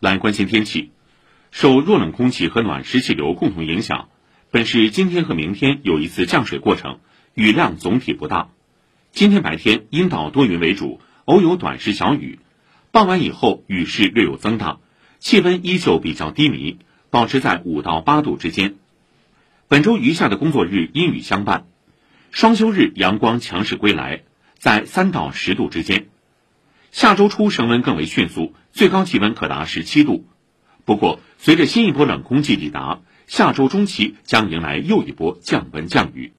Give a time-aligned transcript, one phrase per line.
[0.00, 0.92] 来关心天气，
[1.50, 4.08] 受弱冷空气和暖湿气流共同影响，
[4.52, 7.00] 本市今天和明天有一次降水过程，
[7.34, 8.50] 雨量总体不大。
[9.10, 12.38] 今天白天阴到多云为主，偶有短时小雨，
[12.92, 14.78] 傍晚以后雨势略有增大，
[15.18, 16.78] 气温依旧比较低迷，
[17.10, 18.76] 保持在五到八度之间。
[19.66, 21.66] 本周余下的工作日阴雨相伴，
[22.30, 24.22] 双休日阳光强势归来，
[24.58, 26.06] 在三到十度之间。
[26.90, 30.26] 下周初升温更为迅速，最高气温可达十七度。
[30.84, 36.32] 不过，随着新一波冷空气抵达，下周中期将迎来又一波降温降雨。